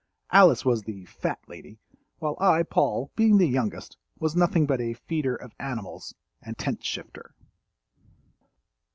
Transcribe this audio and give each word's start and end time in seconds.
Alice 0.31 0.65
was 0.65 0.81
the 0.81 1.05
"fat 1.05 1.37
lady," 1.47 1.77
while 2.17 2.35
I, 2.39 2.63
Paul, 2.63 3.11
being 3.15 3.37
the 3.37 3.47
youngest, 3.47 3.97
was 4.17 4.35
nothing 4.35 4.65
but 4.65 4.81
a 4.81 4.95
"feeder 4.95 5.35
of 5.35 5.53
animals" 5.59 6.15
and 6.41 6.57
tent 6.57 6.83
shifter. 6.83 7.35